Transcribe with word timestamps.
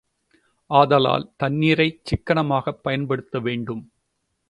ஆதலால், 0.69 1.31
தண்ணீரைச் 1.37 2.05
சிக்கனமாகப் 2.05 2.83
பயன்படுத்த 2.83 3.39
வேண்டும். 3.39 3.83